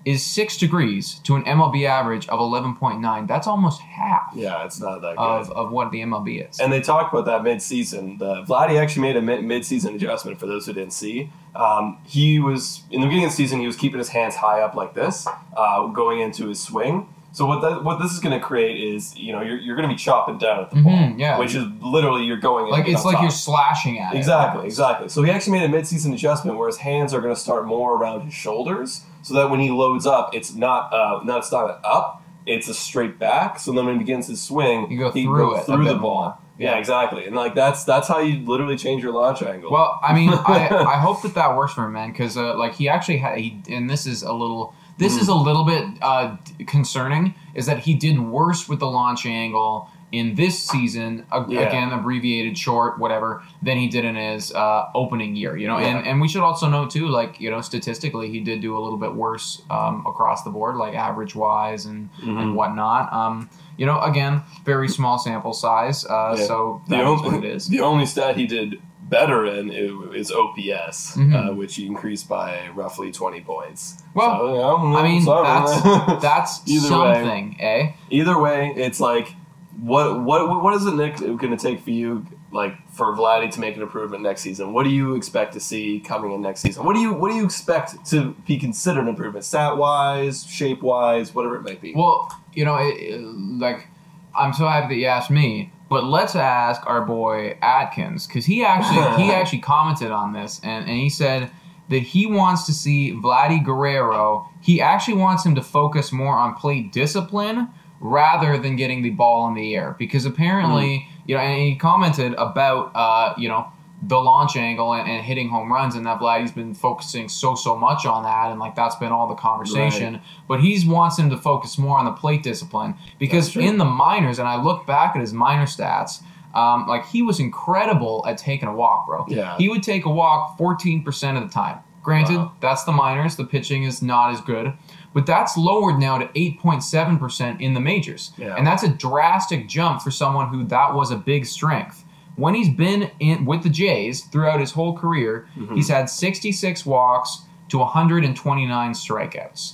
is 0.05 0.25
six 0.25 0.57
degrees 0.57 1.15
to 1.23 1.35
an 1.35 1.43
MLB 1.43 1.85
average 1.87 2.27
of 2.27 2.39
11.9. 2.39 3.27
That's 3.27 3.47
almost 3.47 3.79
half 3.81 4.31
Yeah, 4.35 4.65
it's 4.65 4.79
not 4.79 5.01
that 5.01 5.15
good. 5.15 5.21
of, 5.23 5.51
of 5.51 5.71
what 5.71 5.91
the 5.91 6.01
MLB 6.01 6.49
is. 6.49 6.59
And 6.59 6.71
they 6.73 6.81
talked 6.81 7.13
about 7.13 7.25
that 7.25 7.43
mid-season. 7.43 8.17
The 8.17 8.43
Vladdy 8.43 8.77
actually 8.79 9.03
made 9.03 9.15
a 9.15 9.21
mid- 9.21 9.43
mid-season 9.45 9.95
adjustment 9.95 10.39
for 10.39 10.45
those 10.45 10.65
who 10.65 10.73
didn't 10.73 10.93
see. 10.93 11.31
Um, 11.55 11.99
he 12.05 12.39
was 12.39 12.83
in 12.89 12.99
the 13.01 13.07
beginning 13.07 13.25
of 13.25 13.31
the 13.31 13.35
season. 13.37 13.59
He 13.59 13.67
was 13.67 13.75
keeping 13.77 13.99
his 13.99 14.09
hands 14.09 14.35
high 14.35 14.61
up 14.61 14.75
like 14.75 14.93
this, 14.93 15.27
uh, 15.55 15.87
going 15.87 16.19
into 16.19 16.47
his 16.47 16.59
swing. 16.59 17.07
So 17.33 17.45
what 17.47 17.61
that 17.61 17.83
what 17.83 17.99
this 17.99 18.11
is 18.13 18.19
going 18.19 18.39
to 18.39 18.45
create 18.45 18.79
is 18.79 19.17
you 19.17 19.31
know 19.33 19.41
you're, 19.41 19.57
you're 19.57 19.75
going 19.75 19.89
to 19.89 19.93
be 19.93 19.97
chopping 19.97 20.37
down 20.37 20.59
at 20.61 20.69
the 20.69 20.75
ball, 20.83 20.93
Mhm, 20.93 21.19
yeah. 21.19 21.37
which 21.39 21.55
is 21.55 21.65
literally 21.81 22.23
you're 22.25 22.37
going 22.37 22.67
like 22.71 22.87
it's 22.87 23.03
like 23.03 23.15
top. 23.15 23.23
you're 23.23 23.31
slashing 23.31 23.99
at 23.99 24.13
it. 24.13 24.17
Exactly, 24.19 24.65
exactly. 24.65 25.09
So 25.09 25.23
he 25.23 25.31
actually 25.31 25.59
made 25.59 25.65
a 25.65 25.69
mid-season 25.69 26.13
adjustment 26.13 26.57
where 26.59 26.67
his 26.67 26.77
hands 26.77 27.11
are 27.13 27.21
going 27.21 27.33
to 27.33 27.39
start 27.39 27.65
more 27.65 27.97
around 27.97 28.21
his 28.21 28.33
shoulders, 28.35 29.01
so 29.23 29.33
that 29.33 29.49
when 29.49 29.59
he 29.59 29.71
loads 29.71 30.05
up, 30.05 30.35
it's 30.35 30.53
not 30.53 30.93
uh, 30.93 31.21
not 31.23 31.39
it's 31.39 31.51
not 31.51 31.79
up, 31.83 32.23
it's 32.45 32.67
a 32.69 32.73
straight 32.73 33.17
back. 33.17 33.59
So 33.59 33.71
then 33.71 33.85
when 33.87 33.95
he 33.95 33.99
begins 33.99 34.27
his 34.27 34.39
swing, 34.41 34.91
You 34.91 34.99
go 34.99 35.11
he 35.11 35.23
through 35.23 35.51
goes 35.53 35.61
it 35.61 35.65
through 35.65 35.85
the 35.85 35.95
ball. 35.95 36.23
more. 36.23 36.37
Yeah, 36.59 36.77
exactly. 36.77 37.25
And 37.25 37.35
like 37.35 37.55
that's 37.55 37.83
that's 37.83 38.07
how 38.07 38.19
you 38.19 38.45
literally 38.45 38.77
change 38.77 39.01
your 39.01 39.11
launch 39.11 39.41
angle. 39.41 39.71
Well, 39.71 39.99
I 40.03 40.13
mean, 40.13 40.29
I, 40.29 40.67
I 40.87 40.97
hope 40.97 41.23
that 41.23 41.33
that 41.33 41.57
works 41.57 41.73
for 41.73 41.83
him, 41.85 41.93
man, 41.93 42.11
because 42.11 42.37
uh, 42.37 42.55
like 42.59 42.75
he 42.75 42.87
actually 42.87 43.17
had, 43.17 43.39
he, 43.39 43.59
and 43.69 43.89
this 43.89 44.05
is 44.05 44.21
a 44.21 44.31
little, 44.31 44.75
this 44.97 45.17
is 45.17 45.27
a 45.27 45.35
little 45.35 45.63
bit 45.65 45.85
uh, 46.01 46.35
concerning, 46.67 47.33
is 47.55 47.65
that 47.65 47.79
he 47.79 47.93
did 47.95 48.19
worse 48.19 48.67
with 48.69 48.79
the 48.79 48.87
launch 48.87 49.25
angle 49.25 49.89
in 50.11 50.35
this 50.35 50.59
season, 50.59 51.25
Yeah. 51.47 51.61
again 51.61 51.91
abbreviated 51.91 52.55
short, 52.55 52.99
whatever, 52.99 53.41
than 53.63 53.77
he 53.77 53.87
did 53.87 54.05
in 54.05 54.15
his 54.15 54.51
uh, 54.53 54.85
opening 54.93 55.35
year. 55.35 55.57
You 55.57 55.67
know, 55.67 55.79
Yeah. 55.79 55.87
and 55.97 56.07
and 56.07 56.21
we 56.21 56.27
should 56.27 56.43
also 56.43 56.69
note 56.69 56.91
too, 56.91 57.07
like 57.07 57.41
you 57.41 57.49
know, 57.49 57.61
statistically, 57.61 58.29
he 58.29 58.39
did 58.39 58.61
do 58.61 58.77
a 58.77 58.81
little 58.81 58.99
bit 58.99 59.15
worse 59.15 59.63
um, 59.71 60.03
across 60.05 60.43
the 60.43 60.51
board, 60.51 60.75
like 60.75 60.93
average 60.93 61.33
wise 61.35 61.85
and 61.87 62.09
Mm-hmm. 62.21 62.37
and 62.37 62.55
whatnot. 62.55 63.11
Um, 63.11 63.49
you 63.75 63.87
know, 63.87 63.99
again, 64.01 64.43
very 64.65 64.87
small 64.87 65.17
sample 65.17 65.53
size, 65.53 66.05
uh, 66.05 66.35
Yeah. 66.37 66.45
so 66.45 66.81
the 66.87 66.97
that 66.97 67.01
is 67.01 67.07
only 67.07 67.23
what 67.29 67.43
it 67.43 67.55
is. 67.55 67.67
the 67.67 67.79
only 67.81 68.05
stat 68.05 68.37
he 68.37 68.45
did 68.45 68.79
better 69.09 69.45
in 69.45 69.69
is 69.71 70.31
OPS, 70.31 71.15
Mhm. 71.17 71.33
uh, 71.49 71.53
which 71.53 71.77
increased 71.79 72.27
by 72.29 72.69
roughly 72.75 73.11
twenty 73.11 73.41
points. 73.41 74.01
Well, 74.13 74.37
So, 74.39 74.47
you 74.47 74.59
know, 74.59 74.97
I 74.97 75.03
mean, 75.03 75.25
that's 75.25 76.21
that's 76.21 76.61
Either 76.67 76.99
way. 76.99 77.13
something, 77.13 77.57
eh? 77.59 77.91
either 78.09 78.39
way, 78.39 78.73
it's 78.75 78.99
like 78.99 79.35
what 79.81 80.21
what 80.23 80.63
what 80.63 80.73
is 80.75 80.85
it 80.85 80.95
Nick 80.95 81.17
going 81.17 81.55
to 81.55 81.57
take 81.57 81.81
for 81.81 81.89
you 81.91 82.25
like 82.51 82.75
for 82.91 83.15
Vladdy 83.17 83.49
to 83.49 83.59
make 83.59 83.75
an 83.75 83.81
improvement 83.81 84.21
next 84.21 84.41
season? 84.41 84.71
What 84.73 84.83
do 84.83 84.89
you 84.91 85.15
expect 85.15 85.53
to 85.53 85.59
see 85.59 85.99
coming 85.99 86.31
in 86.31 86.41
next 86.41 86.61
season? 86.61 86.85
What 86.85 86.93
do 86.93 86.99
you 87.01 87.11
what 87.13 87.29
do 87.31 87.35
you 87.35 87.43
expect 87.45 88.05
to 88.11 88.35
be 88.47 88.57
considered 88.57 89.01
an 89.01 89.07
improvement, 89.09 89.43
stat 89.45 89.77
wise, 89.77 90.45
shape 90.45 90.81
wise, 90.83 91.33
whatever 91.33 91.55
it 91.55 91.63
might 91.63 91.81
be? 91.81 91.93
Well, 91.95 92.31
you 92.53 92.63
know, 92.65 92.75
it, 92.77 92.95
it- 92.97 93.21
like 93.59 93.87
I'm 94.35 94.53
so 94.53 94.67
happy 94.67 94.95
that 94.95 94.99
you 94.99 95.05
asked 95.07 95.29
me, 95.31 95.71
but 95.93 96.05
let's 96.05 96.35
ask 96.35 96.81
our 96.87 97.05
boy 97.05 97.55
Atkins 97.61 98.25
because 98.25 98.45
he 98.45 98.65
actually 98.65 99.23
he 99.23 99.31
actually 99.31 99.59
commented 99.59 100.09
on 100.09 100.33
this 100.33 100.59
and, 100.63 100.89
and 100.89 100.97
he 100.97 101.07
said 101.07 101.51
that 101.89 101.99
he 101.99 102.25
wants 102.25 102.65
to 102.65 102.73
see 102.73 103.11
Vladdy 103.11 103.63
Guerrero. 103.63 104.49
He 104.59 104.81
actually 104.81 105.17
wants 105.17 105.45
him 105.45 105.53
to 105.53 105.61
focus 105.61 106.11
more 106.11 106.35
on 106.35 106.55
plate 106.55 106.91
discipline 106.91 107.69
rather 107.99 108.57
than 108.57 108.75
getting 108.75 109.03
the 109.03 109.11
ball 109.11 109.47
in 109.49 109.53
the 109.53 109.75
air 109.75 109.95
because 109.99 110.25
apparently, 110.25 111.07
you 111.27 111.35
know, 111.35 111.41
and 111.41 111.61
he 111.61 111.75
commented 111.75 112.33
about, 112.39 112.91
uh, 112.95 113.35
you 113.37 113.47
know, 113.47 113.67
the 114.07 114.17
launch 114.17 114.55
angle 114.57 114.93
and, 114.93 115.09
and 115.09 115.23
hitting 115.23 115.49
home 115.49 115.71
runs, 115.71 115.95
and 115.95 116.05
that 116.05 116.19
Vladdy's 116.19 116.51
been 116.51 116.73
focusing 116.73 117.29
so 117.29 117.55
so 117.55 117.75
much 117.77 118.05
on 118.05 118.23
that, 118.23 118.49
and 118.51 118.59
like 118.59 118.75
that's 118.75 118.95
been 118.95 119.11
all 119.11 119.27
the 119.27 119.35
conversation. 119.35 120.19
But 120.47 120.59
he 120.61 120.81
wants 120.87 121.17
him 121.17 121.29
to 121.29 121.37
focus 121.37 121.77
more 121.77 121.97
on 121.97 122.05
the 122.05 122.11
plate 122.11 122.43
discipline 122.43 122.95
because 123.19 123.55
in 123.55 123.77
the 123.77 123.85
minors, 123.85 124.39
and 124.39 124.47
I 124.47 124.61
look 124.61 124.85
back 124.85 125.15
at 125.15 125.21
his 125.21 125.33
minor 125.33 125.65
stats. 125.65 126.21
Um, 126.53 126.85
like 126.87 127.07
he 127.07 127.23
was 127.23 127.39
incredible 127.39 128.23
at 128.27 128.37
taking 128.37 128.67
a 128.69 128.75
walk, 128.75 129.07
bro. 129.07 129.25
Yeah. 129.27 129.57
He 129.57 129.69
would 129.69 129.81
take 129.81 130.05
a 130.05 130.09
walk 130.11 130.55
14% 130.59 131.35
of 131.35 131.47
the 131.47 131.51
time. 131.51 131.79
Granted, 132.03 132.35
Wow. 132.37 132.51
that's 132.59 132.83
the 132.83 132.91
minors. 132.91 133.37
The 133.37 133.43
pitching 133.45 133.85
is 133.85 134.03
not 134.03 134.31
as 134.31 134.39
good. 134.41 134.71
But 135.15 135.25
that's 135.25 135.57
lowered 135.57 135.97
now 135.97 136.19
to 136.19 136.27
8.7% 136.27 137.59
in 137.59 137.73
the 137.73 137.79
majors. 137.79 138.33
Yeah. 138.37 138.55
And 138.55 138.67
that's 138.67 138.83
a 138.83 138.89
drastic 138.89 139.67
jump 139.67 140.01
for 140.03 140.11
someone 140.11 140.49
who 140.49 140.63
that 140.65 140.93
was 140.93 141.11
a 141.11 141.15
big 141.15 141.45
strength. 141.47 142.03
When 142.35 142.55
he's 142.55 142.69
been 142.69 143.11
in 143.19 143.45
with 143.45 143.63
the 143.63 143.69
Jays 143.69 144.21
throughout 144.25 144.59
his 144.59 144.71
whole 144.71 144.97
career, 144.97 145.47
Mm-hmm. 145.57 145.75
he's 145.75 145.89
had 145.89 146.09
66 146.09 146.85
walks 146.85 147.43
to 147.69 147.77
129 147.77 148.91
strikeouts. 148.93 149.73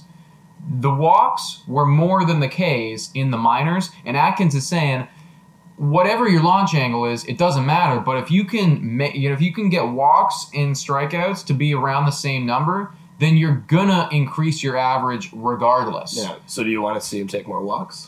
The 0.81 0.91
walks 0.93 1.63
were 1.67 1.85
more 1.85 2.25
than 2.25 2.39
the 2.41 2.49
Ks 2.49 3.11
in 3.13 3.31
the 3.31 3.37
minors, 3.37 3.91
and 4.05 4.17
Atkins 4.17 4.55
is 4.55 4.67
saying 4.67 5.07
whatever 5.77 6.27
your 6.27 6.43
launch 6.43 6.73
angle 6.75 7.05
is, 7.05 7.23
it 7.25 7.37
doesn't 7.37 7.65
matter. 7.65 7.99
But 8.01 8.17
if 8.17 8.29
you 8.29 8.43
can, 8.43 8.97
ma- 8.97 9.05
you 9.13 9.29
know, 9.29 9.33
if 9.35 9.41
you 9.41 9.53
can 9.53 9.69
get 9.69 9.87
walks 9.87 10.47
and 10.53 10.75
strikeouts 10.75 11.45
to 11.45 11.53
be 11.53 11.73
around 11.73 12.05
the 12.05 12.11
same 12.11 12.45
number, 12.45 12.93
then 13.19 13.37
you're 13.37 13.63
gonna 13.67 14.09
increase 14.11 14.61
your 14.61 14.75
average 14.77 15.29
regardless. 15.33 16.17
Yeah. 16.17 16.35
So 16.45 16.63
do 16.63 16.69
you 16.69 16.81
want 16.81 16.99
to 17.01 17.05
see 17.07 17.19
him 17.19 17.27
take 17.27 17.47
more 17.47 17.61
walks? 17.63 18.07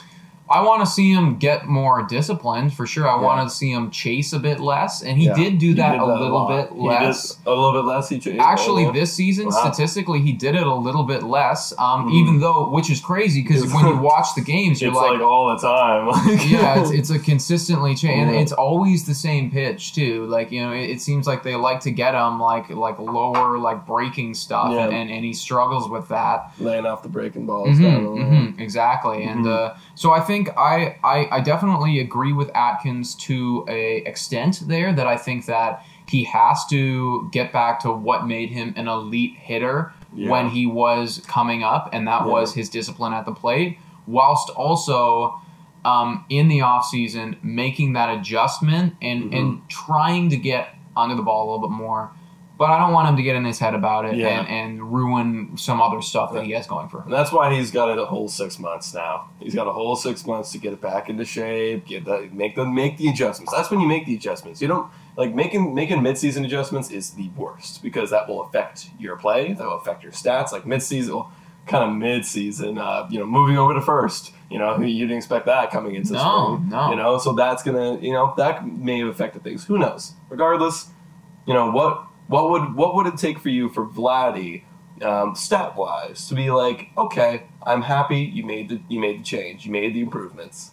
I 0.51 0.61
want 0.61 0.81
to 0.83 0.85
see 0.85 1.11
him 1.11 1.37
get 1.37 1.67
more 1.67 2.03
disciplined 2.03 2.73
for 2.73 2.85
sure. 2.85 3.07
I 3.07 3.15
Yeah. 3.15 3.21
want 3.21 3.49
to 3.49 3.55
see 3.55 3.71
him 3.71 3.89
chase 3.91 4.33
a 4.33 4.39
bit 4.39 4.59
less, 4.59 5.01
and 5.01 5.17
he 5.17 5.25
Yeah. 5.27 5.33
did 5.35 5.57
do 5.59 5.73
that 5.75 5.93
did 5.93 6.01
a 6.01 6.05
little 6.05 6.31
lot. 6.31 6.49
bit 6.49 6.75
less. 6.77 7.37
a 7.45 7.49
little 7.49 7.71
bit 7.73 7.85
less. 7.85 8.09
He 8.09 8.19
changed 8.19 8.41
Actually, 8.41 8.91
this 8.91 9.13
season, 9.13 9.45
Wow. 9.45 9.51
Mm-hmm. 9.51 9.73
statistically, 9.73 10.19
he 10.21 10.33
did 10.33 10.55
it 10.55 10.67
a 10.67 10.75
little 10.75 11.03
bit 11.03 11.23
less. 11.23 11.73
Um, 11.77 12.09
Even 12.11 12.39
though, 12.39 12.69
which 12.69 12.89
is 12.89 12.99
crazy 12.99 13.41
because 13.41 13.71
when 13.73 13.85
you 13.87 13.97
watch 14.11 14.27
the 14.35 14.41
games, 14.41 14.81
you're 14.81 14.91
it's 14.91 14.99
like, 14.99 15.21
all 15.21 15.49
the 15.55 15.57
time. 15.57 16.07
yeah, 16.47 16.79
it's, 16.81 16.91
it's 16.91 17.09
a 17.09 17.19
consistently 17.19 17.95
change, 17.95 18.27
and 18.27 18.35
it's 18.35 18.51
always 18.51 19.05
the 19.05 19.13
same 19.15 19.49
pitch 19.51 19.93
too. 19.93 20.25
Like 20.25 20.51
you 20.51 20.61
know, 20.63 20.71
it, 20.73 20.89
it 20.89 21.01
seems 21.01 21.27
like 21.27 21.43
they 21.43 21.55
like 21.55 21.79
to 21.81 21.91
get 21.91 22.13
him 22.13 22.39
like 22.39 22.69
like 22.69 22.99
lower 22.99 23.57
like 23.57 23.85
breaking 23.85 24.33
stuff, 24.33 24.71
Yeah. 24.73 24.85
and, 24.89 25.09
and 25.09 25.23
he 25.25 25.33
struggles 25.33 25.89
with 25.89 26.07
that. 26.09 26.51
laying 26.59 26.85
off 26.85 27.03
the 27.03 27.09
breaking 27.09 27.45
balls. 27.45 27.69
Mhm, 27.77 27.83
line. 27.83 28.55
mhm, 28.55 28.59
exactly, 28.59 29.23
and 29.23 29.47
uh, 29.47 29.73
so 29.95 30.11
I 30.11 30.19
think 30.19 30.40
I, 30.57 30.97
I 31.03 31.27
I 31.31 31.39
definitely 31.41 31.99
agree 31.99 32.33
with 32.33 32.49
Atkins 32.55 33.15
to 33.15 33.65
a 33.67 33.97
extent 33.97 34.63
there. 34.67 34.93
That 34.93 35.07
I 35.07 35.17
think 35.17 35.45
that 35.45 35.85
he 36.07 36.23
has 36.25 36.65
to 36.67 37.29
get 37.31 37.51
back 37.53 37.79
to 37.81 37.91
what 37.91 38.27
made 38.27 38.49
him 38.49 38.73
an 38.75 38.87
elite 38.87 39.35
hitter 39.37 39.93
Yeah. 40.13 40.29
when 40.29 40.49
he 40.49 40.65
was 40.65 41.21
coming 41.27 41.63
up, 41.63 41.89
and 41.93 42.07
that 42.07 42.21
Yeah. 42.25 42.31
was 42.31 42.53
his 42.53 42.69
discipline 42.69 43.13
at 43.13 43.25
the 43.25 43.31
plate, 43.33 43.77
whilst 44.07 44.49
also 44.51 45.35
um, 45.83 46.25
in 46.29 46.47
the 46.47 46.59
offseason 46.59 47.41
making 47.43 47.93
that 47.93 48.09
adjustment 48.17 48.95
and 49.01 49.23
Mm-hmm. 49.25 49.33
and 49.35 49.69
trying 49.69 50.29
to 50.29 50.37
get 50.37 50.75
under 50.95 51.15
the 51.15 51.23
ball 51.23 51.43
a 51.43 51.45
little 51.53 51.67
bit 51.69 51.75
more. 51.75 52.11
But 52.61 52.69
I 52.69 52.77
don't 52.77 52.93
want 52.93 53.09
him 53.09 53.15
to 53.17 53.23
get 53.23 53.35
in 53.35 53.43
his 53.43 53.57
head 53.57 53.73
about 53.73 54.05
it 54.05 54.15
Yeah. 54.17 54.27
and, 54.27 54.47
and 54.47 54.93
ruin 54.93 55.57
some 55.57 55.81
other 55.81 55.99
stuff 55.99 56.31
that 56.33 56.43
he 56.43 56.51
has 56.51 56.67
going 56.67 56.89
for 56.89 56.97
him. 56.99 57.05
And 57.05 57.13
that's 57.13 57.31
why 57.31 57.51
he's 57.55 57.71
got 57.71 57.89
a 57.97 58.05
whole 58.05 58.27
six 58.27 58.59
months 58.59 58.93
now. 58.93 59.31
He's 59.39 59.55
got 59.55 59.65
a 59.65 59.71
whole 59.73 59.95
six 59.95 60.27
months 60.27 60.51
to 60.51 60.59
get 60.59 60.71
it 60.71 60.79
back 60.79 61.09
into 61.09 61.25
shape, 61.25 61.87
get 61.87 62.05
the 62.05 62.29
make 62.31 62.53
the 62.55 62.63
make 62.63 62.97
the 62.97 63.07
adjustments. 63.09 63.51
That's 63.51 63.71
when 63.71 63.79
you 63.79 63.87
make 63.87 64.05
the 64.05 64.13
adjustments. 64.13 64.61
You 64.61 64.67
don't 64.67 64.91
like 65.17 65.33
making 65.33 65.73
making 65.73 66.01
midseason 66.01 66.45
adjustments 66.45 66.91
is 66.91 67.09
the 67.15 67.29
worst 67.35 67.81
because 67.81 68.11
that 68.11 68.29
will 68.29 68.43
affect 68.43 68.91
your 68.99 69.15
play. 69.17 69.53
That 69.53 69.65
will 69.65 69.79
affect 69.79 70.03
your 70.03 70.11
stats. 70.11 70.51
Like 70.51 70.65
midseason, 70.65 71.15
well, 71.15 71.31
kind 71.65 71.83
of 71.83 71.89
midseason, 72.09 72.77
uh, 72.79 73.07
you 73.09 73.17
know, 73.17 73.25
moving 73.25 73.57
over 73.57 73.73
to 73.73 73.81
first. 73.81 74.33
You 74.51 74.59
know, 74.59 74.77
you 74.79 74.99
didn't 75.07 75.17
expect 75.17 75.47
that 75.47 75.71
coming 75.71 75.95
into 75.95 76.13
No, 76.13 76.57
spring. 76.57 76.69
no. 76.69 76.89
You 76.91 76.95
know, 76.97 77.17
so 77.17 77.33
that's 77.33 77.63
gonna, 77.63 77.97
you 77.99 78.13
know, 78.13 78.35
that 78.37 78.67
may 78.67 78.99
have 78.99 79.07
affected 79.07 79.43
things. 79.43 79.65
Who 79.65 79.79
knows? 79.79 80.13
Regardless, 80.29 80.89
you 81.47 81.55
know 81.55 81.71
what 81.71 82.03
what 82.31 82.49
would 82.51 82.65
what 82.75 82.95
would 82.95 83.07
it 83.07 83.17
take 83.17 83.37
for 83.39 83.49
you 83.49 83.69
for 83.69 83.85
Vladdy 83.85 84.63
um, 85.01 85.35
stat 85.35 85.75
wise 85.75 86.27
to 86.29 86.35
be 86.35 86.49
like 86.51 86.89
okay 86.97 87.43
I'm 87.65 87.81
happy 87.81 88.19
you 88.19 88.43
made 88.45 88.69
the 88.69 88.79
you 88.87 88.99
made 88.99 89.19
the 89.19 89.23
change 89.23 89.65
you 89.65 89.71
made 89.71 89.93
the 89.93 90.01
improvements 90.01 90.71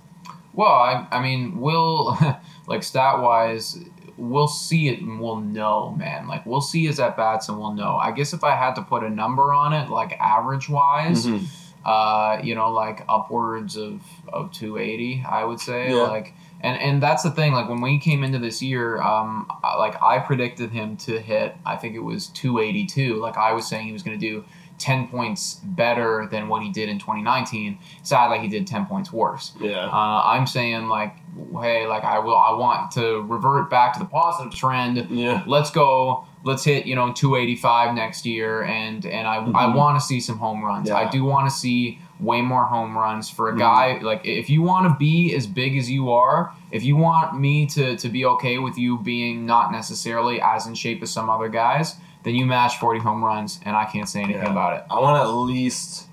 Well, 0.53 0.73
I, 0.91 1.07
I 1.17 1.23
mean, 1.23 1.61
we'll 1.61 2.17
like 2.67 2.83
stat 2.83 3.21
wise, 3.21 3.79
we'll 4.17 4.49
see 4.49 4.89
it 4.89 5.01
and 5.01 5.21
we'll 5.21 5.41
know, 5.41 5.93
man. 5.97 6.27
Like 6.27 6.45
we'll 6.47 6.61
see 6.73 6.87
his 6.87 6.99
at 6.99 7.17
bats 7.17 7.49
and 7.49 7.57
we'll 7.59 7.75
know. 7.75 7.97
I 7.97 8.11
guess 8.13 8.33
if 8.33 8.43
I 8.43 8.55
had 8.57 8.75
to 8.75 8.83
put 8.83 9.03
a 9.05 9.11
number 9.11 9.53
on 9.53 9.73
it, 9.73 9.89
like 9.89 10.13
average 10.19 10.69
wise, 10.69 11.27
Mm-hmm. 11.27 11.45
uh, 11.85 12.41
you 12.43 12.55
know, 12.59 12.71
like 12.73 13.05
upwards 13.09 13.77
of 13.77 14.03
of 14.39 14.51
280, 14.53 15.25
I 15.29 15.45
would 15.45 15.61
say. 15.61 15.91
Yeah. 15.91 16.03
Like, 16.17 16.35
and 16.61 16.81
and 16.81 17.03
that's 17.03 17.23
the 17.23 17.31
thing. 17.31 17.53
Like 17.53 17.69
when 17.69 17.81
we 17.81 17.99
came 17.99 18.25
into 18.25 18.39
this 18.39 18.63
year, 18.63 19.01
um, 19.01 19.47
like 19.63 20.01
I 20.03 20.19
predicted 20.19 20.71
him 20.71 20.97
to 20.99 21.19
hit. 21.21 21.57
I 21.65 21.77
think 21.77 21.95
it 21.95 22.01
was 22.01 22.29
282. 22.29 23.17
Like 23.17 23.37
I 23.37 23.53
was 23.53 23.67
saying 23.67 23.87
he 23.87 23.93
was 23.93 24.03
going 24.03 24.19
to 24.19 24.27
do. 24.27 24.45
10 24.79 25.09
points 25.09 25.55
better 25.65 26.29
than 26.31 26.47
what 26.49 26.63
he 26.63 26.71
did 26.71 26.89
in 26.89 27.01
2019. 27.01 27.79
Sadly, 28.05 28.39
he 28.39 28.47
did 28.47 28.65
10 28.65 28.87
points 28.87 29.13
worse. 29.13 29.53
yeah 29.61 29.87
Uh, 29.87 30.23
I'm 30.25 30.47
saying 30.47 30.87
like, 30.87 31.17
hey, 31.61 31.87
like 31.89 32.05
I 32.05 32.21
will, 32.21 32.37
I 32.37 32.53
want 32.53 32.93
to 32.93 33.23
revert 33.23 33.71
back 33.71 33.95
to 33.95 33.99
the 33.99 34.05
positive 34.05 34.55
trend. 34.55 35.09
Yeah. 35.11 35.43
Let's 35.47 35.73
go. 35.73 36.27
Let's 36.45 36.63
hit 36.63 36.87
you 36.87 36.95
know 36.95 37.13
285 37.13 37.95
next 37.97 38.25
year, 38.25 38.63
and 38.63 39.05
and 39.05 39.27
I 39.27 39.39
I 39.39 39.75
want 39.75 39.99
to 39.99 40.07
see 40.07 40.21
some 40.21 40.39
home 40.39 40.65
runs. 40.65 40.89
Mm-hmm. 40.89 40.97
Yeah. 40.97 41.01
Mm-hmm. 41.01 41.09
I 41.09 41.11
do 41.11 41.25
want 41.25 41.51
to 41.51 41.55
see 41.55 41.99
way 42.21 42.41
more 42.43 42.65
home 42.65 42.97
runs 42.97 43.31
for 43.31 43.49
a 43.49 43.53
mm-hmm. 43.53 43.61
guy 43.61 43.99
like 44.03 44.27
if 44.27 44.51
you 44.51 44.61
want 44.63 44.93
to 44.93 44.99
be 44.99 45.35
as 45.35 45.47
big 45.47 45.77
as 45.77 45.91
you 45.91 46.11
are. 46.11 46.53
If 46.71 46.85
you 46.85 46.97
want 46.97 47.39
me 47.39 47.67
to 47.69 47.97
to 47.97 48.09
be 48.09 48.25
okay 48.25 48.59
with 48.59 48.77
you 48.77 48.99
being 48.99 49.47
not 49.47 49.73
necessarily 49.73 50.41
as 50.41 50.67
in 50.67 50.75
shape 50.75 51.03
as 51.03 51.11
some 51.11 51.31
other 51.31 51.49
guys, 51.49 51.97
then 52.25 52.35
you 52.35 52.45
match 52.45 52.77
40 52.79 53.01
home 53.01 53.25
runs, 53.25 53.61
and 53.65 53.77
I 53.77 53.85
can't 53.85 54.09
say 54.09 54.23
anything 54.23 54.43
Yeah. 54.43 54.51
about 54.53 54.77
it. 54.77 54.85
I 54.91 55.01
want 55.01 55.23
at 55.23 55.29
least 55.29 56.09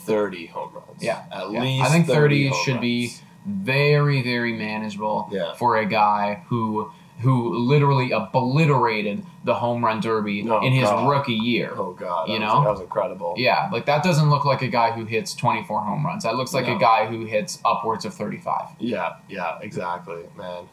30 0.00 0.46
home 0.46 0.70
runs 0.74 1.02
Yeah, 1.02 1.22
at 1.30 1.50
yeah. 1.50 1.62
least 1.62 1.84
I 1.84 1.88
think 1.90 2.06
30 2.06 2.48
home 2.48 2.64
should 2.64 2.80
be 2.80 3.12
very, 3.46 4.22
very 4.22 4.52
manageable 4.52 5.28
Yeah. 5.30 5.54
for 5.54 5.76
a 5.76 5.86
guy 5.86 6.42
who 6.48 6.90
who 7.20 7.56
literally 7.56 8.12
obliterated 8.12 9.24
the 9.44 9.54
home 9.54 9.84
run 9.84 10.00
derby 10.00 10.46
Oh, 10.48 10.64
in 10.64 10.72
his 10.72 10.88
God. 10.88 11.08
rookie 11.08 11.32
year. 11.34 11.72
oh 11.76 11.92
god 11.92 12.28
that 12.28 12.32
you 12.32 12.40
was- 12.40 12.48
know? 12.48 12.64
that 12.64 12.70
was 12.70 12.80
incredible 12.80 13.34
Yeah, 13.36 13.68
like 13.72 13.86
that 13.86 14.02
doesn't 14.02 14.30
look 14.30 14.44
like 14.44 14.62
a 14.62 14.68
guy 14.68 14.92
who 14.92 15.04
hits 15.04 15.34
24 15.34 15.80
home 15.80 16.06
runs. 16.06 16.24
That 16.24 16.36
looks 16.36 16.54
like 16.54 16.66
No. 16.66 16.76
a 16.76 16.78
guy 16.78 17.06
who 17.06 17.24
hits 17.24 17.58
upwards 17.64 18.04
of 18.04 18.14
35. 18.14 18.68
Yeah, 18.78 19.14
yeah, 19.28 19.58
exactly, 19.60 20.22
man. 20.36 20.64